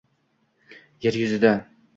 [1.07, 1.53] Yer yuzida